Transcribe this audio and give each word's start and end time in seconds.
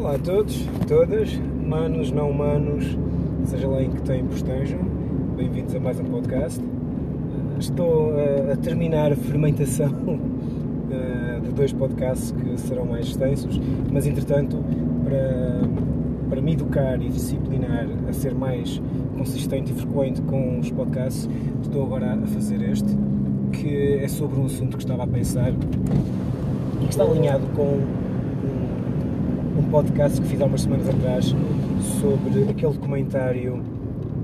Olá 0.00 0.14
a 0.14 0.18
todos, 0.18 0.66
todas, 0.88 1.28
humanos, 1.62 2.10
não 2.10 2.30
humanos, 2.30 2.96
seja 3.44 3.68
lá 3.68 3.82
em 3.82 3.90
que 3.90 4.00
tempo 4.00 4.34
estejam, 4.34 4.78
bem-vindos 5.36 5.74
a 5.74 5.78
mais 5.78 6.00
um 6.00 6.04
podcast. 6.04 6.58
Estou 7.58 8.14
a 8.50 8.56
terminar 8.56 9.12
a 9.12 9.16
fermentação 9.16 9.90
de 11.44 11.52
dois 11.52 11.74
podcasts 11.74 12.30
que 12.30 12.58
serão 12.58 12.86
mais 12.86 13.08
extensos, 13.08 13.60
mas 13.92 14.06
entretanto, 14.06 14.64
para, 15.04 15.68
para 16.30 16.40
me 16.40 16.54
educar 16.54 16.98
e 17.02 17.10
disciplinar 17.10 17.86
a 18.08 18.12
ser 18.14 18.34
mais 18.34 18.80
consistente 19.18 19.70
e 19.70 19.74
frequente 19.74 20.22
com 20.22 20.60
os 20.60 20.70
podcasts, 20.70 21.28
estou 21.60 21.82
agora 21.84 22.14
a 22.14 22.26
fazer 22.26 22.62
este, 22.62 22.96
que 23.52 23.98
é 24.02 24.08
sobre 24.08 24.40
um 24.40 24.46
assunto 24.46 24.78
que 24.78 24.82
estava 24.82 25.04
a 25.04 25.06
pensar 25.06 25.52
e 25.52 26.84
que 26.86 26.90
está 26.90 27.04
alinhado 27.04 27.46
com 27.54 27.99
podcast 29.70 30.20
que 30.20 30.26
fiz 30.26 30.40
há 30.40 30.46
umas 30.46 30.62
semanas 30.62 30.88
atrás 30.88 31.26
sobre 32.00 32.42
aquele 32.50 32.72
documentário 32.72 33.62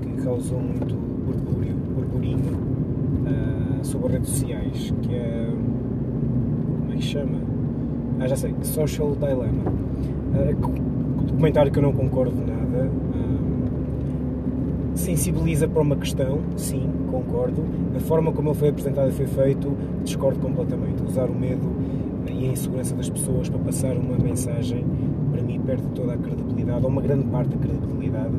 que 0.01 0.21
causou 0.21 0.59
muito 0.59 0.93
burburinho, 0.93 1.75
burburinho 1.95 2.53
uh, 3.23 3.85
sobre 3.85 4.13
redes 4.13 4.29
sociais, 4.29 4.93
que 5.01 5.15
é. 5.15 5.49
Como 6.81 6.93
é 6.93 6.95
que 6.97 7.01
chama? 7.01 7.39
Ah, 8.19 8.27
já 8.27 8.35
sei, 8.35 8.53
Social 8.61 9.15
Dilemma. 9.15 9.71
Uh, 10.33 11.23
documentário 11.23 11.71
que 11.71 11.79
eu 11.79 11.83
não 11.83 11.93
concordo 11.93 12.35
nada. 12.45 12.89
Uh, 12.89 13.37
sensibiliza 14.95 15.65
para 15.65 15.81
uma 15.81 15.95
questão, 15.95 16.39
sim, 16.57 16.89
concordo. 17.09 17.63
A 17.95 17.99
forma 18.01 18.33
como 18.33 18.49
ele 18.49 18.57
foi 18.57 18.67
apresentado 18.67 19.09
e 19.09 19.13
foi 19.13 19.27
feito, 19.27 19.77
discordo 20.03 20.39
completamente. 20.39 21.03
Usar 21.03 21.29
o 21.29 21.33
medo 21.33 21.71
e 22.29 22.49
a 22.49 22.51
insegurança 22.51 22.93
das 22.95 23.09
pessoas 23.09 23.47
para 23.47 23.59
passar 23.59 23.95
uma 23.95 24.17
mensagem 24.17 24.83
para 25.37 25.45
mim 25.45 25.61
perde 25.63 25.83
toda 25.93 26.13
a 26.13 26.17
credibilidade, 26.17 26.83
ou 26.83 26.89
uma 26.89 27.01
grande 27.01 27.25
parte 27.25 27.49
da 27.49 27.57
credibilidade, 27.57 28.33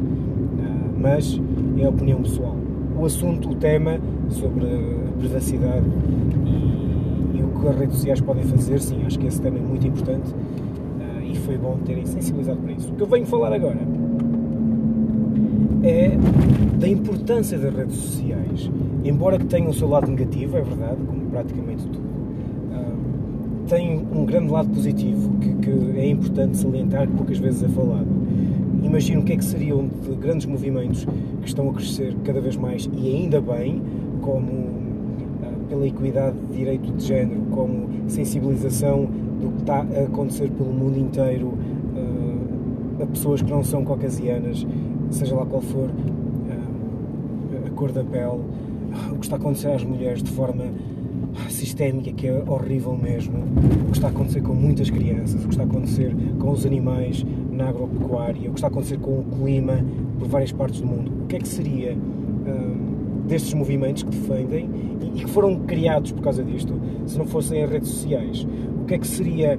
ah, 0.61 0.91
mas 0.98 1.41
é 1.78 1.84
a 1.84 1.89
opinião 1.89 2.20
pessoal. 2.23 2.56
O 2.98 3.05
assunto, 3.05 3.50
o 3.50 3.55
tema 3.55 4.00
sobre 4.28 4.64
a 4.67 5.12
privacidade 5.17 5.86
e, 6.45 7.39
e 7.39 7.42
o 7.42 7.61
que 7.61 7.69
as 7.69 7.78
redes 7.78 7.95
sociais 7.95 8.20
podem 8.20 8.42
fazer, 8.42 8.81
sim, 8.81 9.05
acho 9.06 9.17
que 9.17 9.28
esse 9.28 9.41
tema 9.41 9.58
é 9.58 9.61
muito 9.61 9.86
importante 9.86 10.34
ah, 11.00 11.23
e 11.25 11.36
foi 11.36 11.56
bom 11.56 11.78
terem 11.86 12.05
sensibilizado 12.05 12.58
para 12.58 12.73
isso. 12.73 12.91
O 12.91 12.97
que 12.97 13.03
eu 13.03 13.06
venho 13.06 13.27
falar 13.27 13.53
agora 13.53 13.78
é 15.84 16.19
da 16.80 16.89
importância 16.89 17.56
das 17.56 17.73
redes 17.73 17.95
sociais, 17.95 18.69
embora 19.05 19.39
que 19.39 19.47
tenham 19.47 19.70
o 19.70 19.75
seu 19.75 19.89
lado 19.89 20.11
negativo, 20.11 20.56
é 20.56 20.62
verdade, 20.62 20.97
como 21.06 21.20
praticamente 21.30 21.86
tudo 21.86 22.17
tem 23.69 23.98
um 24.12 24.24
grande 24.24 24.50
lado 24.50 24.70
positivo 24.70 25.30
que, 25.38 25.55
que, 25.56 25.98
é 25.98 26.08
importante 26.08 26.56
salientar, 26.56 27.06
que 27.06 27.14
poucas 27.14 27.38
vezes 27.38 27.62
é 27.62 27.69
falado. 27.69 28.08
Imagino 28.83 29.20
o 29.20 29.24
que 29.24 29.34
é 29.34 29.36
que 29.36 29.44
seriam 29.44 29.86
de 29.86 30.14
grandes 30.16 30.47
movimentos 30.47 31.05
que 31.05 31.47
estão 31.47 31.69
a 31.69 31.74
crescer 31.74 32.16
cada 32.24 32.41
vez 32.41 32.56
mais 32.56 32.89
e 32.96 33.14
ainda 33.14 33.41
bem, 33.41 33.83
como 34.22 34.50
uh, 34.50 35.66
pela 35.69 35.86
equidade 35.86 36.36
de 36.39 36.56
direito 36.56 36.91
de 36.92 37.05
género, 37.05 37.42
como 37.50 37.89
sensibilização 38.08 39.06
do 39.41 39.52
que 39.52 39.61
está 39.61 39.80
a 39.80 40.05
acontecer 40.05 40.50
pelo 40.50 40.72
mundo 40.72 40.98
inteiro 40.98 41.48
uh, 41.48 43.02
a 43.02 43.06
pessoas 43.06 43.42
que 43.42 43.50
não 43.50 43.62
são 43.62 43.84
caucasianas, 43.84 44.66
seja 45.11 45.34
lá 45.34 45.44
qual 45.44 45.61
for 45.61 45.91
uh, 45.91 47.66
a 47.66 47.70
cor 47.70 47.92
da 47.92 48.02
pele, 48.02 48.41
o 49.12 49.16
que 49.16 49.27
está 49.27 49.36
a 49.36 49.39
acontecer 49.39 49.69
às 49.69 49.84
mulheres 49.84 50.22
de 50.22 50.30
forma 50.30 50.64
sistémica 51.79 52.11
que 52.12 52.27
é 52.27 52.43
horrível 52.45 52.97
mesmo. 52.97 53.39
O 53.39 53.91
que 53.91 53.97
está 53.97 54.09
a 54.09 54.11
acontecer 54.11 54.43
com 54.43 54.53
muitas 54.53 54.91
crianças, 54.91 55.45
o 55.45 55.47
que 55.47 55.55
está 55.55 55.62
a 55.62 55.67
acontecer 55.67 56.15
com 56.41 56.51
os 56.51 56.67
animais 56.67 57.25
na 57.53 57.69
agropecuária, 57.69 58.51
o 58.51 58.53
que 58.53 58.59
está 58.59 58.67
a 58.67 58.70
acontecer 58.70 58.98
com 58.98 59.20
o 59.20 59.25
clima 59.25 59.79
por 60.19 60.27
várias 60.27 60.51
partes 60.51 60.81
do 60.81 60.87
mundo. 60.89 61.12
O 61.23 61.27
que 61.27 61.37
é 61.37 61.39
que 61.39 61.47
seria 61.47 61.93
hum, 61.95 63.27
destes 63.29 63.55
movimentos 63.55 64.03
que 64.03 64.11
defendem 64.11 64.69
e, 65.01 65.20
e 65.20 65.25
que 65.25 65.30
foram 65.30 65.61
criados 65.61 66.11
por 66.11 66.20
causa 66.20 66.42
disto, 66.42 66.75
se 67.07 67.17
não 67.17 67.27
fossem 67.27 67.63
as 67.63 67.70
redes 67.70 67.89
sociais? 67.91 68.47
O 68.83 68.85
que 68.85 68.95
é 68.95 68.98
que 68.98 69.07
seria, 69.07 69.57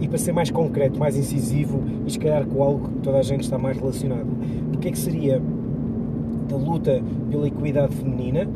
e, 0.00 0.06
para 0.06 0.18
ser 0.18 0.32
mais 0.32 0.52
concreto, 0.52 1.00
mais 1.00 1.16
incisivo 1.16 1.82
e 2.06 2.12
se 2.12 2.18
calhar 2.18 2.46
com 2.46 2.62
algo 2.62 2.88
que 2.88 2.94
toda 3.00 3.18
a 3.18 3.22
gente 3.22 3.42
está 3.42 3.58
mais 3.58 3.76
relacionado, 3.76 4.28
o 4.72 4.78
que 4.78 4.86
é 4.86 4.90
que 4.92 4.98
seria 4.98 5.42
da 6.48 6.56
luta 6.56 7.02
pela 7.28 7.48
equidade 7.48 7.92
feminina 7.96 8.48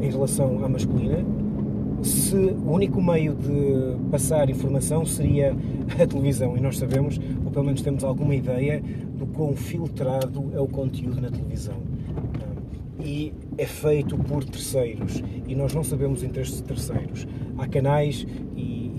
em 0.00 0.10
relação 0.10 0.64
à 0.64 0.68
masculina 0.68 1.24
se 2.02 2.34
o 2.34 2.72
único 2.72 3.02
meio 3.02 3.34
de 3.34 3.96
passar 4.10 4.48
informação 4.48 5.04
seria 5.04 5.54
a 6.00 6.06
televisão 6.06 6.56
e 6.56 6.60
nós 6.60 6.78
sabemos, 6.78 7.20
ou 7.44 7.50
pelo 7.50 7.64
menos 7.64 7.82
temos 7.82 8.04
alguma 8.04 8.34
ideia, 8.34 8.82
do 9.18 9.26
quão 9.26 9.54
filtrado 9.54 10.50
é 10.54 10.60
o 10.60 10.66
conteúdo 10.66 11.20
na 11.20 11.30
televisão. 11.30 11.76
E 13.02 13.32
é 13.56 13.66
feito 13.66 14.16
por 14.16 14.44
terceiros 14.44 15.22
e 15.46 15.54
nós 15.54 15.74
não 15.74 15.82
sabemos 15.82 16.22
entre 16.22 16.42
estes 16.42 16.60
terceiros. 16.60 17.26
Há 17.58 17.66
canais 17.66 18.26
e 18.56 18.90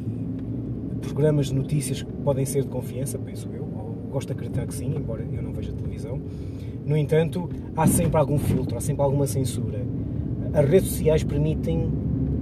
programas 1.02 1.48
de 1.48 1.56
notícias 1.56 2.02
que 2.02 2.12
podem 2.24 2.46
ser 2.46 2.64
de 2.64 2.70
confiança, 2.70 3.18
penso 3.18 3.50
eu, 3.54 3.66
gosto 4.12 4.28
de 4.28 4.34
acreditar 4.34 4.66
que 4.68 4.74
sim, 4.74 4.94
embora 4.96 5.24
eu 5.24 5.42
não 5.42 5.52
veja 5.52 5.72
televisão. 5.72 6.20
No 6.86 6.98
entanto, 6.98 7.50
há 7.76 7.88
sempre 7.88 8.18
algum 8.18 8.38
filtro, 8.38 8.78
há 8.78 8.82
sempre 8.82 9.02
alguma 9.02 9.26
censura. 9.26 9.86
As 10.54 10.68
redes 10.68 10.90
sociais 10.90 11.24
permitem 11.24 11.90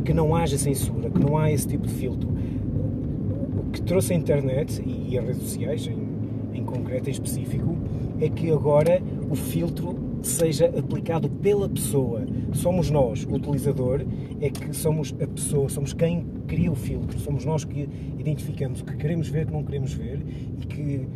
que 0.04 0.14
não 0.14 0.36
haja 0.36 0.58
censura, 0.58 1.10
que 1.10 1.20
não 1.20 1.38
há 1.38 1.52
esse 1.52 1.68
tipo 1.68 1.88
de 1.88 1.94
filtro. 1.94 2.30
O 2.30 3.72
que 3.72 3.82
trouxe 3.82 4.14
a 4.14 4.16
internet 4.16 4.82
e 4.86 5.18
as 5.18 5.26
redes 5.26 5.42
sociais, 5.44 5.88
em, 5.88 6.60
em 6.60 6.64
concreto, 6.64 7.10
em 7.10 7.12
específico, 7.12 7.78
é 8.20 8.30
que 8.30 8.52
agora 8.52 9.02
o 9.30 9.36
filtro 9.36 10.10
seja 10.22 10.66
aplicado 10.78 11.30
pela 11.30 11.70
pessoa. 11.70 12.26
Somos 12.54 12.90
nós, 12.90 13.24
o 13.24 13.34
utilizador, 13.36 14.06
é 14.42 14.50
que 14.50 14.76
somos 14.76 15.16
a 15.22 15.28
pessoa, 15.28 15.70
somos 15.70 15.94
quem 15.94 16.26
cria 16.48 16.72
o 16.72 16.76
filtro, 16.76 17.20
somos 17.20 17.46
nós 17.46 17.64
que 17.64 17.88
identificamos 18.18 18.81
o 18.81 18.86
que 18.86 18.96
queremos 18.98 19.30
ver, 19.30 19.44
o 19.44 19.48
que 19.48 19.54
não 19.54 19.64
queremos 19.64 19.94
ver 19.94 20.20
e 20.62 20.66
que 20.66 21.08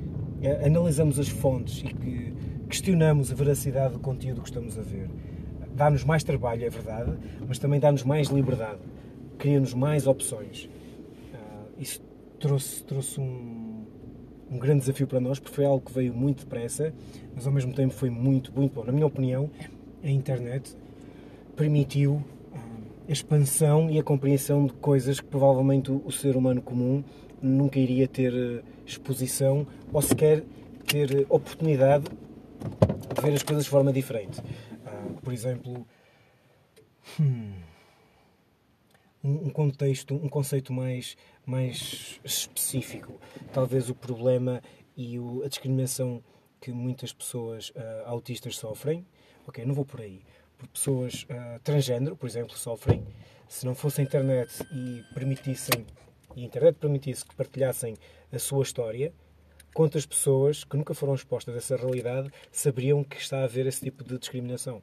eh, 0.41 0.65
analisamos 0.65 1.19
as 1.19 1.27
fontes 1.27 1.79
e 1.79 1.93
que 1.93 2.33
questionamos 2.69 3.31
a 3.31 3.35
veracidade 3.35 3.93
do 3.93 3.99
conteúdo 3.99 4.41
que 4.41 4.47
estamos 4.47 4.77
a 4.77 4.81
ver 4.81 5.09
dá-nos 5.75 6.03
mais 6.03 6.23
trabalho, 6.23 6.65
é 6.65 6.69
verdade, 6.69 7.11
mas 7.47 7.59
também 7.59 7.79
dá-nos 7.79 8.03
mais 8.03 8.27
liberdade, 8.27 8.79
cria-nos 9.37 9.73
mais 9.73 10.07
opções. 10.07 10.69
Uh, 11.33 11.81
isso 11.81 12.01
trouxe, 12.39 12.83
trouxe 12.83 13.19
um, 13.19 13.85
um, 14.51 14.57
grande 14.57 14.81
desafio 14.81 15.07
para 15.07 15.19
nós, 15.19 15.39
porque 15.39 15.55
foi 15.55 15.65
algo 15.65 15.83
que 15.83 15.91
veio 15.91 16.13
muito 16.13 16.43
depressa, 16.43 16.93
mas 17.35 17.47
ao 17.47 17.53
mesmo 17.53 17.73
tempo 17.73 17.93
foi 17.93 18.09
muito, 18.09 18.51
muito 18.53 18.73
bom. 18.73 18.83
Na 18.83 18.91
minha 18.91 19.07
opinião, 19.07 19.49
a 20.03 20.09
internet 20.09 20.75
permitiu 21.55 22.13
uh, 22.13 22.23
a 23.07 23.11
expansão 23.11 23.89
e 23.89 23.99
a 23.99 24.03
compreensão 24.03 24.65
de 24.65 24.73
coisas 24.73 25.19
que 25.19 25.27
provavelmente 25.27 25.91
o, 25.91 26.11
ser 26.11 26.35
humano 26.35 26.61
comum 26.61 27.03
nunca 27.41 27.79
iria 27.79 28.07
ter 28.07 28.33
uh, 28.33 28.63
exposição 28.85 29.65
ou 29.91 30.01
sequer 30.01 30.43
ter 30.85 31.25
oportunidade 31.29 32.03
de 32.03 33.21
ver 33.21 33.33
as 33.33 33.43
coisas 33.43 33.63
de 33.63 33.69
forma 33.69 33.91
diferente 33.91 34.41
por 35.23 35.33
exemplo, 35.33 35.87
hum, 37.19 37.53
um 39.23 39.49
contexto, 39.49 40.13
um 40.13 40.27
conceito 40.27 40.73
mais, 40.73 41.15
mais 41.45 42.19
específico. 42.23 43.19
Talvez 43.53 43.89
o 43.89 43.95
problema 43.95 44.61
e 44.97 45.17
o, 45.17 45.43
a 45.43 45.47
discriminação 45.47 46.21
que 46.59 46.71
muitas 46.71 47.13
pessoas 47.13 47.69
uh, 47.69 48.05
autistas 48.05 48.57
sofrem. 48.57 49.05
Ok, 49.47 49.65
não 49.65 49.73
vou 49.73 49.85
por 49.85 50.01
aí. 50.01 50.21
Por 50.57 50.67
pessoas 50.67 51.23
uh, 51.23 51.59
transgênero, 51.63 52.15
por 52.15 52.27
exemplo, 52.27 52.57
sofrem. 52.57 53.05
Se 53.47 53.65
não 53.65 53.75
fosse 53.75 54.01
a 54.01 54.03
internet 54.03 54.63
e 54.73 55.03
permitissem, 55.13 55.85
e 56.35 56.41
a 56.41 56.45
internet 56.45 56.75
permitisse 56.75 57.25
que 57.25 57.35
partilhassem 57.35 57.95
a 58.31 58.39
sua 58.39 58.63
história, 58.63 59.13
quantas 59.73 60.05
pessoas 60.05 60.63
que 60.63 60.75
nunca 60.75 60.93
foram 60.93 61.15
expostas 61.15 61.53
a 61.55 61.57
essa 61.57 61.77
realidade 61.77 62.31
saberiam 62.51 63.03
que 63.03 63.17
está 63.17 63.39
a 63.39 63.43
haver 63.43 63.67
esse 63.67 63.81
tipo 63.81 64.03
de 64.03 64.17
discriminação? 64.17 64.81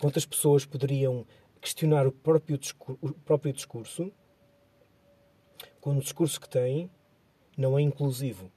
Quantas 0.00 0.24
pessoas 0.24 0.64
poderiam 0.64 1.26
questionar 1.60 2.06
o 2.06 2.12
próprio 2.12 2.56
discurso, 2.56 2.98
o 3.02 3.12
próprio 3.12 3.52
discurso 3.52 4.12
quando 5.80 5.98
o 5.98 6.02
discurso 6.02 6.40
que 6.40 6.48
têm 6.48 6.90
não 7.56 7.78
é 7.78 7.82
inclusivo? 7.82 8.50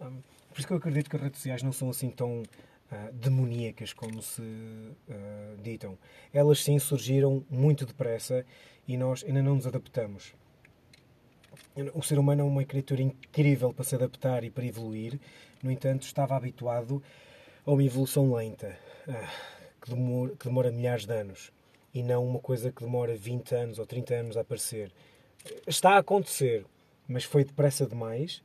Hum, 0.00 0.20
por 0.50 0.58
isso 0.58 0.66
que 0.66 0.72
eu 0.72 0.78
acredito 0.78 1.10
que 1.10 1.16
as 1.16 1.22
redes 1.22 1.38
sociais 1.38 1.62
não 1.62 1.72
são 1.72 1.90
assim 1.90 2.10
tão 2.10 2.40
uh, 2.42 3.12
demoníacas 3.12 3.92
como 3.92 4.22
se 4.22 4.42
uh, 4.42 5.62
ditam. 5.62 5.98
Elas 6.32 6.62
sim 6.62 6.78
surgiram 6.78 7.44
muito 7.50 7.84
depressa 7.84 8.44
e 8.86 8.96
nós 8.96 9.24
ainda 9.24 9.42
não 9.42 9.56
nos 9.56 9.66
adaptamos. 9.66 10.34
O 11.94 12.02
ser 12.02 12.18
humano 12.18 12.42
é 12.42 12.44
uma 12.44 12.64
criatura 12.64 13.02
incrível 13.02 13.72
para 13.72 13.84
se 13.84 13.94
adaptar 13.94 14.44
e 14.44 14.50
para 14.50 14.64
evoluir, 14.64 15.18
no 15.62 15.70
entanto, 15.70 16.02
estava 16.02 16.36
habituado 16.36 17.02
a 17.64 17.70
uma 17.70 17.82
evolução 17.82 18.34
lenta. 18.34 18.78
Ah, 19.08 19.28
que 19.80 19.90
demora, 19.90 20.36
que 20.36 20.44
demora 20.44 20.70
milhares 20.70 21.04
de 21.04 21.12
anos 21.12 21.52
e 21.94 22.02
não 22.02 22.24
uma 22.24 22.38
coisa 22.38 22.70
que 22.72 22.82
demora 22.84 23.14
20 23.14 23.54
anos 23.54 23.78
ou 23.78 23.86
30 23.86 24.14
anos 24.14 24.36
a 24.36 24.40
aparecer. 24.40 24.92
Está 25.66 25.92
a 25.92 25.98
acontecer, 25.98 26.64
mas 27.06 27.24
foi 27.24 27.44
depressa 27.44 27.86
demais. 27.86 28.42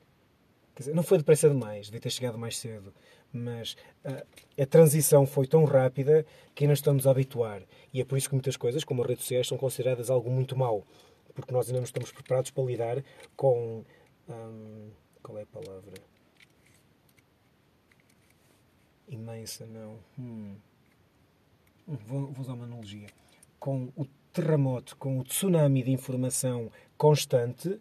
Quer 0.75 0.83
dizer, 0.83 0.95
não 0.95 1.04
foi 1.04 1.18
depressa 1.18 1.50
demais, 1.50 1.88
devia 1.88 2.01
ter 2.01 2.09
chegado 2.09 2.38
mais 2.38 2.57
cedo, 2.57 2.94
mas 3.31 3.75
uh, 4.06 4.62
a 4.62 4.65
transição 4.65 5.25
foi 5.25 5.48
tão 5.48 5.63
rápida 5.65 6.25
que 6.54 6.63
ainda 6.63 6.74
estamos 6.74 7.07
a 7.07 7.12
habituar. 7.12 7.62
E 7.94 8.01
é 8.01 8.06
por 8.06 8.18
isso 8.18 8.30
que 8.30 8.36
muitas 8.36 8.57
coisas, 8.57 8.83
como 8.83 9.01
as 9.01 9.07
redes 9.07 9.24
sociais, 9.24 9.48
são 9.48 9.57
consideradas 9.57 10.10
algo 10.10 10.30
muito 10.30 10.56
mau, 10.56 10.86
porque 11.33 11.51
nós 11.51 11.68
ainda 11.68 11.80
não 11.80 11.86
estamos 11.86 12.12
preparados 12.12 12.51
para 12.51 12.63
lidar 12.63 13.03
com. 13.36 13.83
Um, 14.30 14.89
qual 15.24 15.38
é 15.38 15.44
a 15.44 15.45
palavra? 15.45 15.94
Imensa, 19.07 19.65
não. 19.65 20.00
Hum. 20.19 20.56
Vou, 21.88 22.27
vou 22.27 22.42
usar 22.42 22.54
uma 22.54 22.65
analogia. 22.65 23.07
Com 23.59 23.89
o 23.95 24.06
terremoto, 24.33 24.95
com 24.98 25.19
o 25.19 25.24
tsunami 25.24 25.83
de 25.83 25.92
informação 25.92 26.69
constante 26.98 27.80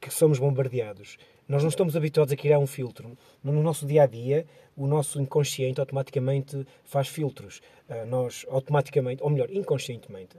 que 0.00 0.10
somos 0.10 0.38
bombardeados. 0.38 1.18
Nós 1.48 1.62
não 1.62 1.68
estamos 1.68 1.96
habituados 1.96 2.32
a 2.32 2.36
criar 2.36 2.58
um 2.58 2.66
filtro. 2.66 3.16
No 3.42 3.62
nosso 3.62 3.86
dia 3.86 4.04
a 4.04 4.06
dia, 4.06 4.46
o 4.76 4.86
nosso 4.86 5.20
inconsciente 5.20 5.80
automaticamente 5.80 6.66
faz 6.84 7.08
filtros. 7.08 7.60
Ah, 7.88 8.04
nós 8.06 8.46
automaticamente, 8.48 9.22
ou 9.22 9.30
melhor, 9.30 9.50
inconscientemente, 9.50 10.36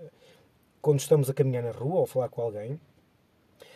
quando 0.82 1.00
estamos 1.00 1.30
a 1.30 1.34
caminhar 1.34 1.64
na 1.64 1.72
rua 1.72 1.98
ou 1.98 2.04
a 2.04 2.08
falar 2.08 2.30
com 2.30 2.42
alguém, 2.42 2.80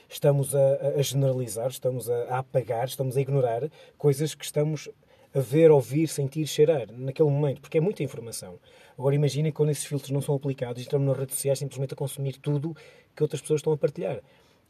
estamos 0.09 0.55
a, 0.55 0.97
a 0.97 1.01
generalizar, 1.01 1.67
estamos 1.67 2.09
a, 2.09 2.23
a, 2.23 2.39
apagar, 2.39 2.85
estamos 2.85 3.17
a 3.17 3.21
ignorar 3.21 3.69
coisas 3.97 4.33
que 4.33 4.43
estamos 4.43 4.89
a 5.37 5.41
ver, 5.41 5.71
ouvir, 5.71 6.07
sentir, 6.07 6.45
cheirar 6.47 6.91
naquele 6.91 7.29
momento, 7.29 7.61
porque 7.61 7.77
é 7.77 7.81
muita 7.81 8.03
informação. 8.03 8.59
Agora 8.97 9.13
imaginem 9.13 9.51
quando 9.51 9.69
esses 9.69 9.85
filtros 9.85 10.09
não 10.11 10.21
são 10.21 10.35
aplicados 10.35 10.81
e 10.81 10.85
estamos 10.85 11.07
nas 11.07 11.17
redes 11.17 11.35
sociais 11.35 11.59
simplesmente 11.59 11.93
a 11.93 11.97
consumir 11.97 12.37
tudo 12.37 12.75
que 13.15 13.23
outras 13.23 13.41
pessoas 13.41 13.59
estão 13.59 13.73
a 13.73 13.77
partilhar. 13.77 14.21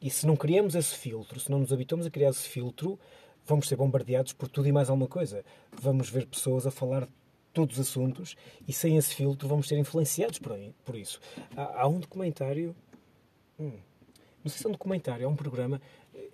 E 0.02 0.10
se 0.10 0.28
não 0.28 0.36
criamos 0.36 0.76
esse 0.76 0.96
filtro, 0.96 1.40
se 1.40 1.50
não 1.50 1.60
nos 1.60 1.74
habituamos 1.74 2.06
a 2.06 2.10
criar 2.10 2.30
esse 2.30 2.48
filtro, 2.48 3.00
vamos 3.46 3.68
ser 3.68 3.78
bombardeados 3.78 4.34
por 4.34 4.50
tudo 4.50 4.68
e 4.68 4.72
mais 4.72 4.90
alguma 4.90 5.08
coisa. 5.08 5.44
Vamos 5.72 6.10
ver 6.10 6.28
pessoas 6.28 6.68
a 6.68 6.72
falar 6.72 7.08
todos 7.54 7.80
os 7.80 7.88
assuntos 7.88 8.36
e 8.68 8.74
sem 8.74 8.98
esse 8.98 9.16
filtro 9.16 9.48
vamos 9.48 9.68
ser 9.68 9.78
influenciados 9.78 10.38
por, 10.38 10.52
aí, 10.52 10.74
por 10.86 10.96
isso. 10.96 11.20
Há, 11.56 11.82
há 11.82 11.88
um 11.88 12.00
documentário. 12.00 12.76
Hum, 13.60 13.72
não 14.44 14.52
sei 14.52 14.60
se 14.60 14.66
é 14.66 14.70
um 14.70 14.74
documentário, 14.74 15.24
é 15.24 15.28
um 15.28 15.36
programa. 15.36 15.82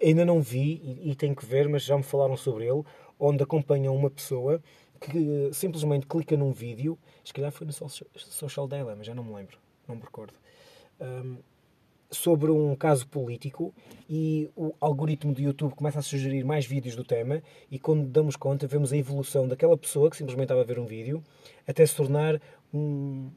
Ainda 0.02 0.26
não 0.26 0.42
vi 0.42 1.00
e, 1.04 1.12
e 1.12 1.16
tenho 1.16 1.36
que 1.36 1.46
ver, 1.46 1.70
mas 1.70 1.84
já 1.84 1.96
me 1.96 2.04
falaram 2.04 2.36
sobre 2.36 2.66
ele. 2.66 2.84
Onde 3.26 3.42
acompanham 3.42 3.96
uma 3.96 4.10
pessoa 4.10 4.62
que 5.00 5.50
simplesmente 5.54 6.06
clica 6.06 6.36
num 6.36 6.52
vídeo, 6.52 7.00
se 7.24 7.34
calhar 7.34 7.54
foi 7.54 7.66
no 7.66 7.72
Social 7.72 8.68
Dilemma, 8.68 9.02
já 9.02 9.16
não 9.16 9.24
me 9.24 9.34
lembro, 9.34 9.58
não 9.88 9.96
me 9.96 10.02
recordo, 10.02 10.34
um, 11.00 11.38
sobre 12.12 12.52
um 12.52 12.76
caso 12.76 13.08
político 13.08 13.74
e 14.10 14.50
o 14.58 14.74
algoritmo 14.80 15.34
do 15.34 15.42
YouTube 15.42 15.74
começa 15.74 16.00
a 16.00 16.02
sugerir 16.02 16.44
mais 16.44 16.66
vídeos 16.66 16.98
do 16.98 17.04
tema 17.04 17.42
e 17.72 17.80
quando 17.80 18.06
damos 18.08 18.36
conta 18.36 18.68
vemos 18.68 18.92
a 18.92 18.98
evolução 18.98 19.48
daquela 19.48 19.78
pessoa 19.78 20.10
que 20.10 20.18
simplesmente 20.18 20.46
estava 20.46 20.62
a 20.62 20.66
ver 20.66 20.78
um 20.78 20.86
vídeo 20.86 21.24
até 21.66 21.86
se 21.86 21.96
tornar 21.96 22.42
um, 22.74 23.32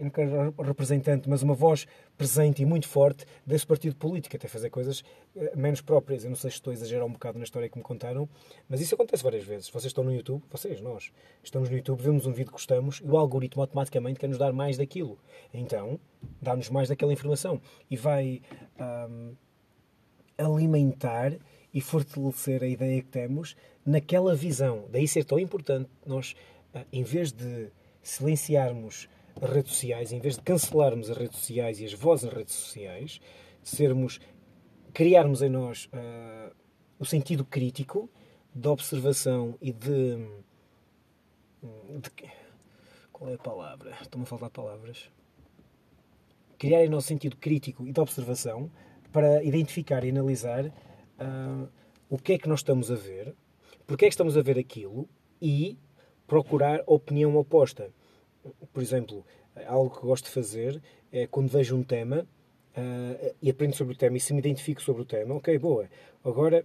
não 0.00 0.10
quero 0.10 0.54
representante, 0.62 1.28
mas 1.28 1.42
uma 1.42 1.54
voz 1.54 1.86
presente 2.16 2.62
e 2.62 2.66
muito 2.66 2.88
forte 2.88 3.24
desse 3.46 3.66
partido 3.66 3.96
político, 3.96 4.36
até 4.36 4.48
fazer 4.48 4.70
coisas 4.70 5.04
eh, 5.36 5.52
menos 5.56 5.80
próprias. 5.80 6.24
Eu 6.24 6.30
não 6.30 6.36
sei 6.36 6.50
se 6.50 6.56
estou 6.56 6.70
a 6.70 6.74
exagerar 6.74 7.06
um 7.06 7.12
bocado 7.12 7.38
na 7.38 7.44
história 7.44 7.68
que 7.68 7.76
me 7.76 7.84
contaram, 7.84 8.28
mas 8.68 8.80
isso 8.80 8.94
acontece 8.94 9.22
várias 9.22 9.44
vezes. 9.44 9.68
Vocês 9.68 9.86
estão 9.86 10.04
no 10.04 10.14
YouTube, 10.14 10.42
vocês, 10.50 10.80
nós, 10.80 11.12
estamos 11.42 11.68
no 11.68 11.76
YouTube, 11.76 12.00
vemos 12.00 12.26
um 12.26 12.32
vídeo 12.32 12.46
que 12.46 12.52
gostamos 12.52 13.00
e 13.04 13.08
o 13.08 13.16
algoritmo 13.16 13.62
automaticamente 13.62 14.18
quer 14.18 14.28
nos 14.28 14.38
dar 14.38 14.52
mais 14.52 14.76
daquilo. 14.76 15.18
Então, 15.52 15.98
dá-nos 16.40 16.70
mais 16.70 16.88
daquela 16.88 17.12
informação 17.12 17.60
e 17.90 17.96
vai 17.96 18.42
alimentar 20.38 21.32
e 21.72 21.80
fortalecer 21.80 22.62
a 22.62 22.68
ideia 22.68 23.02
que 23.02 23.08
temos 23.08 23.56
naquela 23.84 24.34
visão. 24.34 24.86
Daí 24.90 25.08
ser 25.08 25.24
tão 25.24 25.38
importante 25.38 25.90
nós, 26.06 26.36
ah, 26.72 26.84
em 26.92 27.02
vez 27.02 27.32
de 27.32 27.68
silenciarmos 28.02 29.08
redes 29.40 29.72
sociais, 29.72 30.12
em 30.12 30.20
vez 30.20 30.36
de 30.36 30.42
cancelarmos 30.42 31.10
as 31.10 31.16
redes 31.16 31.38
sociais 31.38 31.80
e 31.80 31.84
as 31.84 31.92
vozes 31.92 32.26
nas 32.26 32.34
redes 32.34 32.54
sociais, 32.54 33.20
sermos, 33.62 34.20
criarmos 34.92 35.42
em 35.42 35.48
nós 35.48 35.86
uh, 35.86 36.54
o 36.98 37.04
sentido 37.04 37.44
crítico 37.44 38.08
de 38.54 38.68
observação 38.68 39.58
e 39.60 39.72
de, 39.72 40.16
de, 42.00 42.10
Qual 43.12 43.30
é 43.30 43.34
a 43.34 43.38
palavra? 43.38 43.96
Estão-me 44.00 44.24
a 44.24 44.26
faltar 44.26 44.50
palavras. 44.50 45.10
Criar 46.56 46.84
em 46.84 46.88
nós 46.88 47.04
sentido 47.04 47.36
crítico 47.36 47.86
e 47.86 47.92
de 47.92 48.00
observação 48.00 48.70
para 49.12 49.42
identificar 49.42 50.04
e 50.04 50.10
analisar 50.10 50.66
uh, 50.66 51.68
o 52.08 52.16
que 52.16 52.34
é 52.34 52.38
que 52.38 52.48
nós 52.48 52.60
estamos 52.60 52.90
a 52.90 52.94
ver, 52.94 53.34
porque 53.86 54.04
é 54.04 54.08
que 54.08 54.14
estamos 54.14 54.36
a 54.36 54.42
ver 54.42 54.58
aquilo 54.58 55.08
e 55.40 55.76
procurar 56.26 56.82
opinião 56.86 57.36
oposta 57.36 57.92
por 58.72 58.82
exemplo, 58.82 59.24
algo 59.66 59.90
que 59.90 60.06
gosto 60.06 60.24
de 60.24 60.30
fazer 60.30 60.82
é 61.12 61.26
quando 61.26 61.48
vejo 61.48 61.76
um 61.76 61.82
tema 61.82 62.26
uh, 62.76 63.34
e 63.40 63.50
aprendo 63.50 63.74
sobre 63.74 63.94
o 63.94 63.96
tema 63.96 64.16
e 64.16 64.20
se 64.20 64.32
me 64.32 64.38
identifico 64.38 64.82
sobre 64.82 65.02
o 65.02 65.04
tema, 65.04 65.34
ok, 65.34 65.58
boa. 65.58 65.88
Agora, 66.24 66.64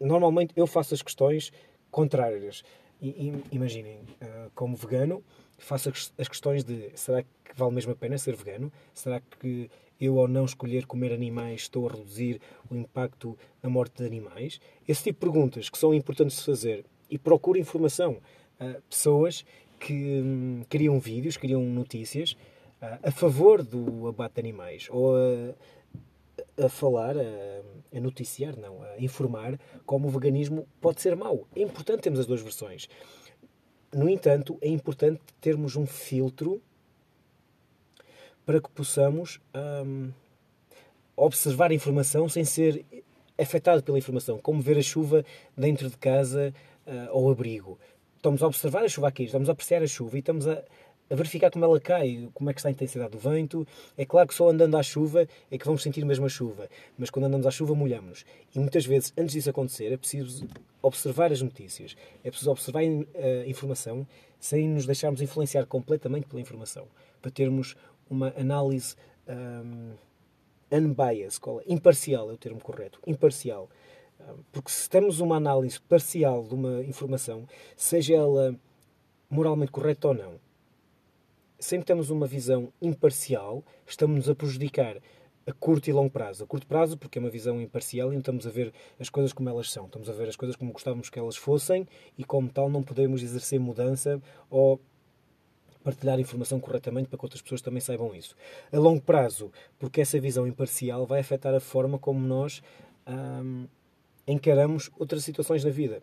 normalmente 0.00 0.52
eu 0.56 0.66
faço 0.66 0.94
as 0.94 1.02
questões 1.02 1.52
contrárias. 1.90 2.62
I, 3.00 3.08
i, 3.08 3.44
imaginem, 3.52 3.96
uh, 3.96 4.50
como 4.54 4.76
vegano, 4.76 5.22
faço 5.56 5.88
as 5.88 6.28
questões 6.28 6.64
de 6.64 6.90
será 6.94 7.22
que 7.22 7.28
vale 7.54 7.74
mesmo 7.74 7.92
a 7.92 7.96
pena 7.96 8.18
ser 8.18 8.36
vegano? 8.36 8.72
Será 8.92 9.20
que 9.20 9.70
eu, 10.00 10.18
ao 10.18 10.28
não 10.28 10.44
escolher 10.44 10.86
comer 10.86 11.12
animais, 11.12 11.62
estou 11.62 11.88
a 11.88 11.92
reduzir 11.92 12.40
o 12.70 12.76
impacto 12.76 13.36
na 13.62 13.68
morte 13.68 13.98
de 13.98 14.06
animais? 14.06 14.60
Esse 14.86 15.04
tipo 15.04 15.20
de 15.20 15.32
perguntas 15.32 15.68
que 15.68 15.78
são 15.78 15.92
importantes 15.92 16.36
de 16.36 16.44
fazer 16.44 16.84
e 17.10 17.18
procuro 17.18 17.58
informação. 17.58 18.18
Uh, 18.60 18.80
pessoas 18.88 19.44
que 19.78 20.20
hum, 20.20 20.62
criam 20.68 20.98
vídeos, 20.98 21.36
criam 21.36 21.62
notícias 21.62 22.32
uh, 22.82 22.98
a 23.02 23.10
favor 23.10 23.62
do 23.62 24.08
abate 24.08 24.34
de 24.34 24.40
animais 24.40 24.88
ou 24.90 25.14
a, 25.16 26.64
a 26.64 26.68
falar, 26.68 27.16
a, 27.16 27.96
a, 27.96 28.00
noticiar, 28.00 28.56
não, 28.56 28.82
a 28.82 28.98
informar 28.98 29.58
como 29.86 30.08
o 30.08 30.10
veganismo 30.10 30.66
pode 30.80 31.00
ser 31.00 31.16
mau. 31.16 31.46
É 31.54 31.62
importante 31.62 32.02
termos 32.02 32.20
as 32.20 32.26
duas 32.26 32.40
versões. 32.40 32.88
No 33.92 34.08
entanto, 34.08 34.58
é 34.60 34.68
importante 34.68 35.20
termos 35.40 35.76
um 35.76 35.86
filtro 35.86 36.60
para 38.44 38.60
que 38.60 38.70
possamos 38.70 39.40
um, 39.86 40.10
observar 41.16 41.70
a 41.70 41.74
informação 41.74 42.28
sem 42.28 42.44
ser 42.44 42.84
afetado 43.38 43.82
pela 43.82 43.98
informação, 43.98 44.38
como 44.38 44.60
ver 44.60 44.78
a 44.78 44.82
chuva 44.82 45.24
dentro 45.56 45.88
de 45.88 45.96
casa 45.96 46.52
uh, 46.86 47.10
ao 47.10 47.30
abrigo 47.30 47.78
estamos 48.18 48.42
a 48.42 48.46
observar 48.46 48.84
a 48.84 48.88
chuva 48.88 49.08
aqui, 49.08 49.24
estamos 49.24 49.48
a 49.48 49.52
apreciar 49.52 49.82
a 49.82 49.86
chuva 49.86 50.16
e 50.16 50.18
estamos 50.18 50.46
a, 50.46 50.62
a, 51.10 51.14
verificar 51.14 51.50
como 51.50 51.64
ela 51.64 51.80
cai, 51.80 52.28
como 52.34 52.50
é 52.50 52.52
que 52.52 52.60
está 52.60 52.68
a 52.68 52.72
intensidade 52.72 53.12
do 53.12 53.18
vento. 53.18 53.66
É 53.96 54.04
claro 54.04 54.28
que 54.28 54.34
só 54.34 54.50
andando 54.50 54.76
à 54.76 54.82
chuva 54.82 55.26
é 55.50 55.58
que 55.58 55.64
vamos 55.64 55.82
sentir 55.82 56.04
mesmo 56.04 56.26
a 56.26 56.28
chuva, 56.28 56.68
mas 56.98 57.10
quando 57.10 57.26
andamos 57.26 57.46
à 57.46 57.50
chuva 57.50 57.74
molhamos. 57.74 58.24
E 58.54 58.58
muitas 58.58 58.84
vezes, 58.84 59.12
antes 59.16 59.32
disso 59.32 59.50
acontecer, 59.50 59.92
é 59.92 59.96
preciso 59.96 60.46
observar 60.82 61.32
as 61.32 61.40
notícias, 61.40 61.96
é 62.22 62.30
preciso 62.30 62.50
observar 62.50 62.80
a 62.80 62.84
eh, 62.84 63.44
informação 63.46 64.06
sem 64.38 64.68
nos 64.68 64.86
deixarmos 64.86 65.20
influenciar 65.20 65.66
completamente 65.66 66.26
pela 66.26 66.40
informação, 66.40 66.86
para 67.20 67.30
termos 67.30 67.76
uma 68.08 68.32
análise 68.36 68.94
um, 69.28 69.94
unbiased, 70.70 71.40
é? 71.46 71.72
imparcial 71.72 72.30
é 72.30 72.34
o 72.34 72.36
termo 72.36 72.60
correto, 72.60 73.00
imparcial 73.06 73.68
porque 74.52 74.70
se 74.70 74.88
temos 74.88 75.20
uma 75.20 75.36
análise 75.36 75.80
parcial 75.80 76.46
de 76.46 76.54
uma 76.54 76.82
informação, 76.84 77.46
seja 77.76 78.14
ela 78.14 78.54
moralmente 79.30 79.72
correta 79.72 80.08
ou 80.08 80.14
não, 80.14 80.40
sempre 81.58 81.86
temos 81.86 82.10
uma 82.10 82.26
visão 82.26 82.72
imparcial, 82.80 83.64
estamos-nos 83.86 84.28
a 84.28 84.34
prejudicar 84.34 84.96
a 85.46 85.52
curto 85.52 85.88
e 85.88 85.92
longo 85.92 86.10
prazo. 86.10 86.44
A 86.44 86.46
curto 86.46 86.66
prazo, 86.66 86.98
porque 86.98 87.18
é 87.18 87.20
uma 87.20 87.30
visão 87.30 87.60
imparcial 87.60 88.10
e 88.10 88.12
não 88.12 88.20
estamos 88.20 88.46
a 88.46 88.50
ver 88.50 88.72
as 89.00 89.08
coisas 89.08 89.32
como 89.32 89.48
elas 89.48 89.70
são. 89.70 89.86
Estamos 89.86 90.08
a 90.10 90.12
ver 90.12 90.28
as 90.28 90.36
coisas 90.36 90.54
como 90.54 90.72
gostávamos 90.72 91.08
que 91.08 91.18
elas 91.18 91.36
fossem 91.36 91.88
e, 92.18 92.24
como 92.24 92.50
tal, 92.50 92.68
não 92.68 92.82
podemos 92.82 93.22
exercer 93.22 93.58
mudança 93.58 94.20
ou 94.50 94.78
partilhar 95.82 96.20
informação 96.20 96.60
corretamente 96.60 97.08
para 97.08 97.18
que 97.18 97.24
outras 97.24 97.40
pessoas 97.40 97.62
também 97.62 97.80
saibam 97.80 98.14
isso. 98.14 98.36
A 98.70 98.78
longo 98.78 99.00
prazo, 99.00 99.50
porque 99.78 100.02
essa 100.02 100.20
visão 100.20 100.46
imparcial 100.46 101.06
vai 101.06 101.20
afetar 101.20 101.54
a 101.54 101.60
forma 101.60 101.98
como 101.98 102.20
nós 102.20 102.62
hum, 103.06 103.66
encaramos 104.28 104.90
outras 104.98 105.24
situações 105.24 105.64
da 105.64 105.70
vida. 105.70 106.02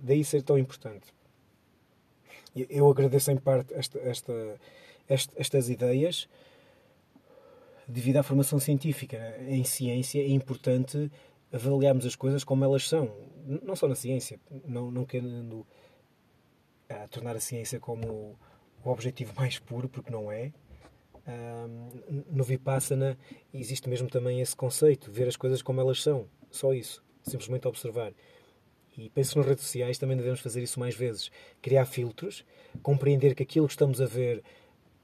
Daí 0.00 0.24
ser 0.24 0.42
tão 0.42 0.56
importante. 0.56 1.12
Eu 2.54 2.88
agradeço 2.88 3.30
em 3.30 3.36
parte 3.36 3.74
esta, 3.74 3.98
esta, 3.98 4.60
esta, 5.08 5.32
estas 5.36 5.68
ideias. 5.68 6.28
Devido 7.86 8.18
à 8.18 8.22
formação 8.22 8.58
científica 8.58 9.36
em 9.46 9.64
ciência, 9.64 10.20
é 10.20 10.28
importante 10.28 11.10
avaliarmos 11.52 12.06
as 12.06 12.14
coisas 12.14 12.44
como 12.44 12.64
elas 12.64 12.88
são. 12.88 13.12
Não 13.44 13.74
só 13.74 13.88
na 13.88 13.94
ciência, 13.94 14.38
não, 14.66 14.90
não 14.90 15.04
querendo 15.04 15.66
ah, 16.88 17.08
tornar 17.08 17.34
a 17.34 17.40
ciência 17.40 17.80
como 17.80 18.38
o 18.84 18.90
objetivo 18.90 19.32
mais 19.36 19.58
puro, 19.58 19.88
porque 19.88 20.10
não 20.10 20.30
é. 20.30 20.52
Um, 21.26 22.24
no 22.30 22.42
Vipassana 22.42 23.18
existe 23.52 23.88
mesmo 23.88 24.08
também 24.08 24.40
esse 24.40 24.56
conceito, 24.56 25.12
ver 25.12 25.28
as 25.28 25.36
coisas 25.36 25.60
como 25.60 25.78
elas 25.78 26.02
são, 26.02 26.26
só 26.50 26.72
isso, 26.72 27.02
simplesmente 27.22 27.66
observar. 27.68 28.12
E 28.96 29.08
penso 29.10 29.38
nas 29.38 29.46
redes 29.46 29.64
sociais 29.64 29.96
também 29.96 30.16
devemos 30.16 30.40
fazer 30.40 30.62
isso 30.62 30.80
mais 30.80 30.94
vezes. 30.94 31.30
Criar 31.62 31.84
filtros, 31.84 32.44
compreender 32.82 33.34
que 33.34 33.42
aquilo 33.42 33.66
que 33.66 33.72
estamos 33.72 34.00
a 34.00 34.06
ver, 34.06 34.42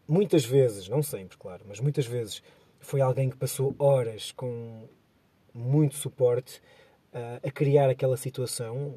muitas 0.06 0.44
vezes, 0.44 0.88
não 0.88 1.02
sempre, 1.02 1.36
claro, 1.38 1.64
mas 1.68 1.78
muitas 1.78 2.06
vezes, 2.06 2.42
foi 2.80 3.00
alguém 3.00 3.30
que 3.30 3.36
passou 3.36 3.74
horas 3.78 4.32
com 4.32 4.88
muito 5.54 5.94
suporte 5.94 6.60
uh, 7.12 7.46
a 7.46 7.50
criar 7.50 7.88
aquela 7.88 8.16
situação, 8.16 8.94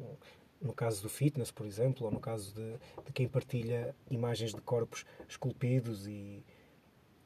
no 0.60 0.72
caso 0.72 1.02
do 1.02 1.08
fitness, 1.08 1.52
por 1.52 1.64
exemplo, 1.64 2.04
ou 2.04 2.12
no 2.12 2.18
caso 2.18 2.52
de, 2.52 2.72
de 3.06 3.12
quem 3.12 3.28
partilha 3.28 3.94
imagens 4.10 4.52
de 4.52 4.60
corpos 4.60 5.06
esculpidos 5.28 6.08
e, 6.08 6.44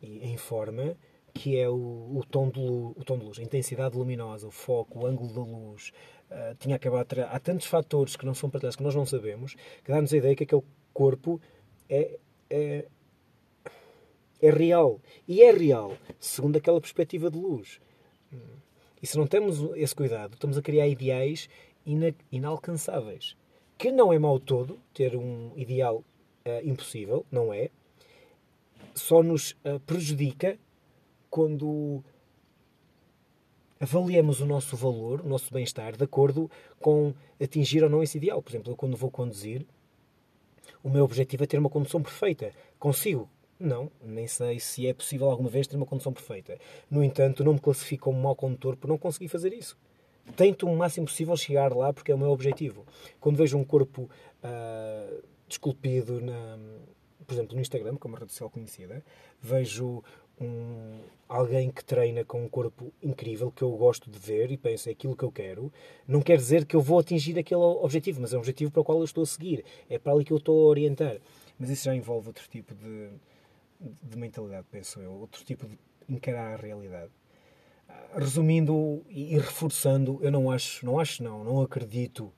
e 0.02 0.26
em 0.26 0.36
forma, 0.36 0.94
que 1.32 1.56
é 1.56 1.68
o, 1.68 1.74
o, 1.74 2.24
tom 2.28 2.48
de 2.50 2.60
luz, 2.60 2.94
o 2.96 3.04
tom 3.04 3.18
de 3.18 3.24
luz, 3.24 3.38
a 3.38 3.42
intensidade 3.42 3.96
luminosa, 3.96 4.46
o 4.46 4.50
foco, 4.50 5.00
o 5.00 5.06
ângulo 5.06 5.32
da 5.32 5.40
luz. 5.40 5.92
Uh, 6.30 6.54
tinha 6.58 6.76
acabado 6.76 7.20
há 7.28 7.38
tantos 7.38 7.66
fatores 7.66 8.16
que 8.16 8.24
não 8.24 8.34
são 8.34 8.48
partilhados 8.48 8.76
que 8.76 8.82
nós 8.82 8.94
não 8.94 9.04
sabemos 9.04 9.54
que 9.84 9.92
dá-nos 9.92 10.14
a 10.14 10.16
ideia 10.16 10.34
que 10.34 10.44
aquele 10.44 10.62
corpo 10.94 11.38
é, 11.88 12.18
é, 12.48 12.86
é 14.40 14.50
real. 14.50 15.00
E 15.28 15.42
é 15.42 15.50
real, 15.50 15.96
segundo 16.18 16.56
aquela 16.56 16.80
perspectiva 16.80 17.30
de 17.30 17.38
luz. 17.38 17.80
E 19.02 19.06
se 19.06 19.18
não 19.18 19.26
temos 19.26 19.58
esse 19.74 19.94
cuidado, 19.94 20.34
estamos 20.34 20.56
a 20.56 20.62
criar 20.62 20.86
ideais 20.86 21.48
ina 21.84 22.14
inalcançáveis. 22.30 23.36
Que 23.76 23.90
não 23.90 24.12
é 24.12 24.18
mau 24.18 24.38
todo 24.38 24.78
ter 24.94 25.16
um 25.16 25.52
ideal 25.56 26.04
uh, 26.46 26.66
impossível, 26.66 27.26
não 27.30 27.52
é. 27.52 27.68
Só 28.94 29.22
nos 29.22 29.52
uh, 29.64 29.80
prejudica 29.84 30.58
quando 31.32 32.04
avaliamos 33.80 34.42
o 34.42 34.44
nosso 34.44 34.76
valor, 34.76 35.22
o 35.22 35.26
nosso 35.26 35.50
bem-estar, 35.50 35.96
de 35.96 36.04
acordo 36.04 36.50
com 36.78 37.14
atingir 37.42 37.82
ou 37.82 37.88
não 37.88 38.02
esse 38.02 38.18
ideal. 38.18 38.42
Por 38.42 38.50
exemplo, 38.50 38.70
eu 38.70 38.76
quando 38.76 38.98
vou 38.98 39.10
conduzir, 39.10 39.66
o 40.84 40.90
meu 40.90 41.02
objetivo 41.02 41.42
é 41.42 41.46
ter 41.46 41.58
uma 41.58 41.70
condução 41.70 42.02
perfeita. 42.02 42.52
Consigo 42.78 43.30
não, 43.58 43.90
nem 44.04 44.26
sei 44.26 44.60
se 44.60 44.86
é 44.86 44.92
possível 44.92 45.30
alguma 45.30 45.48
vez 45.48 45.66
ter 45.66 45.76
uma 45.76 45.86
condução 45.86 46.12
perfeita. 46.12 46.58
No 46.90 47.02
entanto, 47.02 47.42
não 47.42 47.54
me 47.54 47.60
classifico 47.60 48.04
como 48.04 48.20
mau 48.20 48.36
condutor 48.36 48.76
por 48.76 48.88
não 48.88 48.98
conseguir 48.98 49.28
fazer 49.28 49.54
isso. 49.54 49.78
Tento 50.36 50.66
o 50.66 50.76
máximo 50.76 51.06
possível 51.06 51.34
chegar 51.34 51.74
lá 51.74 51.94
porque 51.94 52.12
é 52.12 52.14
o 52.14 52.18
meu 52.18 52.30
objetivo. 52.30 52.84
Quando 53.18 53.36
vejo 53.36 53.56
um 53.56 53.64
corpo 53.64 54.02
uh, 54.02 55.22
desculpido, 55.48 56.20
na, 56.20 56.58
por 57.26 57.32
exemplo, 57.32 57.54
no 57.54 57.62
Instagram, 57.62 57.96
que 57.96 58.06
é 58.06 58.08
uma 58.08 58.18
rede 58.18 58.32
social 58.32 58.50
conhecida, 58.50 59.02
vejo 59.40 60.02
um, 60.44 61.00
alguém 61.28 61.70
que 61.70 61.84
treina 61.84 62.24
com 62.24 62.44
um 62.44 62.48
corpo 62.48 62.92
incrível 63.02 63.50
que 63.50 63.62
eu 63.62 63.70
gosto 63.72 64.10
de 64.10 64.18
ver 64.18 64.50
e 64.50 64.56
penso 64.56 64.88
é 64.88 64.92
aquilo 64.92 65.16
que 65.16 65.24
eu 65.24 65.32
quero, 65.32 65.72
não 66.06 66.20
quer 66.20 66.36
dizer 66.36 66.66
que 66.66 66.76
eu 66.76 66.80
vou 66.80 66.98
atingir 66.98 67.38
aquele 67.38 67.60
objetivo, 67.60 68.20
mas 68.20 68.32
é 68.32 68.36
um 68.36 68.40
objetivo 68.40 68.70
para 68.70 68.80
o 68.80 68.84
qual 68.84 68.98
eu 68.98 69.04
estou 69.04 69.22
a 69.22 69.26
seguir, 69.26 69.64
é 69.88 69.98
para 69.98 70.12
ali 70.12 70.24
que 70.24 70.32
eu 70.32 70.36
estou 70.36 70.66
a 70.66 70.70
orientar. 70.70 71.18
Mas 71.58 71.70
isso 71.70 71.84
já 71.84 71.94
envolve 71.94 72.28
outro 72.28 72.46
tipo 72.48 72.74
de, 72.74 73.10
de 74.02 74.16
mentalidade, 74.16 74.66
penso 74.70 75.00
eu, 75.00 75.12
outro 75.12 75.44
tipo 75.44 75.66
de 75.66 75.78
encarar 76.08 76.54
a 76.54 76.56
realidade. 76.56 77.10
Resumindo 78.14 79.02
e 79.08 79.38
reforçando, 79.38 80.18
eu 80.22 80.30
não 80.30 80.50
acho, 80.50 80.84
não 80.84 80.98
acho 80.98 81.22
não, 81.22 81.44
não 81.44 81.62
acredito 81.62 82.32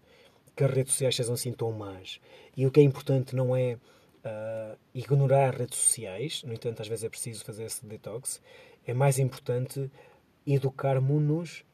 que 0.55 0.63
as 0.63 0.71
redes 0.71 0.93
sociais 0.93 1.17
sejam 1.17 1.35
assim 1.35 1.53
tão 1.53 1.73
más. 1.73 2.21
E 2.57 2.67
o 2.67 2.71
que 2.71 2.81
é 2.81 2.83
importante 2.83 3.35
não 3.35 3.57
é 3.57 3.77
uh, 4.25 4.79
ignorar 4.95 5.55
redes 5.55 5.79
sociais, 5.79 6.43
no 6.45 6.53
entanto, 6.53 6.83
às 6.83 6.89
vezes 6.89 7.05
é 7.05 7.09
preciso 7.09 7.45
fazer 7.45 7.65
esse 7.65 7.85
detox. 7.85 8.41
É 8.87 8.95
mais 8.95 9.19
importante 9.19 9.91
educarmos-nos, 10.47 11.65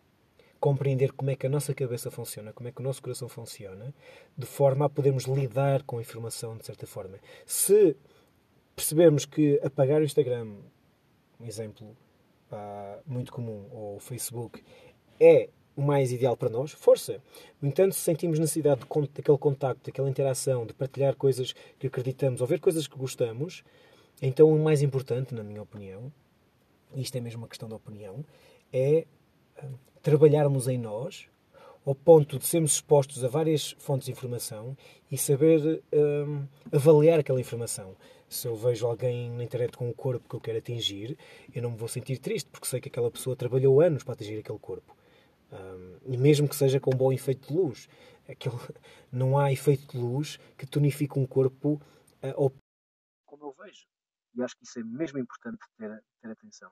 compreender 0.58 1.12
como 1.12 1.30
é 1.30 1.36
que 1.36 1.46
a 1.46 1.50
nossa 1.50 1.72
cabeça 1.74 2.10
funciona, 2.10 2.52
como 2.52 2.68
é 2.68 2.72
que 2.72 2.80
o 2.80 2.84
nosso 2.84 3.02
coração 3.02 3.28
funciona, 3.28 3.94
de 4.36 4.46
forma 4.46 4.84
a 4.84 4.88
podermos 4.88 5.24
lidar 5.24 5.82
com 5.84 5.98
a 5.98 6.02
informação 6.02 6.56
de 6.56 6.66
certa 6.66 6.86
forma. 6.86 7.18
Se 7.46 7.96
percebemos 8.76 9.24
que 9.24 9.58
apagar 9.64 10.00
o 10.00 10.04
Instagram, 10.04 10.54
um 11.40 11.46
exemplo 11.46 11.96
muito 13.06 13.32
comum, 13.32 13.68
ou 13.70 13.96
o 13.96 14.00
Facebook, 14.00 14.62
é 15.18 15.48
o 15.80 15.82
mais 15.82 16.12
ideal 16.12 16.36
para 16.36 16.50
nós, 16.50 16.72
força. 16.72 17.22
No 17.60 17.68
entanto, 17.68 17.94
se 17.94 18.02
sentimos 18.02 18.38
necessidade 18.38 18.82
de, 18.82 18.86
daquele 18.86 19.38
contacto, 19.38 19.86
daquela 19.86 20.10
interação, 20.10 20.66
de 20.66 20.74
partilhar 20.74 21.16
coisas 21.16 21.54
que 21.78 21.86
acreditamos 21.86 22.42
ou 22.42 22.46
ver 22.46 22.60
coisas 22.60 22.86
que 22.86 22.98
gostamos, 22.98 23.64
então 24.20 24.52
o 24.52 24.58
mais 24.58 24.82
importante, 24.82 25.34
na 25.34 25.42
minha 25.42 25.62
opinião, 25.62 26.12
e 26.94 27.00
isto 27.00 27.16
é 27.16 27.20
mesmo 27.20 27.40
uma 27.40 27.48
questão 27.48 27.66
de 27.66 27.74
opinião, 27.74 28.22
é 28.70 29.06
hum, 29.64 29.72
trabalharmos 30.02 30.68
em 30.68 30.76
nós 30.76 31.28
ao 31.86 31.94
ponto 31.94 32.38
de 32.38 32.44
sermos 32.44 32.72
expostos 32.72 33.24
a 33.24 33.28
várias 33.28 33.74
fontes 33.78 34.04
de 34.04 34.12
informação 34.12 34.76
e 35.10 35.16
saber 35.16 35.82
hum, 35.94 36.44
avaliar 36.70 37.18
aquela 37.18 37.40
informação 37.40 37.96
se 38.28 38.46
eu 38.46 38.54
vejo 38.54 38.86
alguém 38.86 39.28
na 39.30 39.42
internet 39.42 39.76
com 39.76 39.88
um 39.88 39.92
corpo 39.92 40.28
que 40.28 40.36
eu 40.36 40.40
quero 40.40 40.58
atingir, 40.58 41.18
eu 41.52 41.60
não 41.60 41.72
me 41.72 41.76
vou 41.76 41.88
sentir 41.88 42.18
triste, 42.18 42.48
porque 42.48 42.68
sei 42.68 42.80
que 42.80 42.88
aquela 42.88 43.10
pessoa 43.10 43.34
trabalhou 43.34 43.80
anos 43.80 44.04
para 44.04 44.14
atingir 44.14 44.38
aquele 44.38 44.58
corpo. 44.58 44.94
Um, 45.52 46.12
e 46.12 46.16
mesmo 46.16 46.48
que 46.48 46.54
seja 46.54 46.78
com 46.78 46.90
bom 46.90 47.12
efeito 47.12 47.48
de 47.48 47.54
luz. 47.54 47.88
Aquele, 48.28 48.54
não 49.10 49.38
há 49.38 49.52
efeito 49.52 49.86
de 49.92 49.98
luz 49.98 50.38
que 50.56 50.66
tonifique 50.66 51.18
um 51.18 51.26
corpo 51.26 51.80
uh, 52.22 52.52
como 53.24 53.44
eu 53.44 53.52
vejo. 53.52 53.86
E 54.34 54.42
acho 54.42 54.56
que 54.56 54.64
isso 54.64 54.78
é 54.78 54.84
mesmo 54.84 55.18
importante 55.18 55.58
ter, 55.76 56.04
ter 56.20 56.30
atenção. 56.30 56.70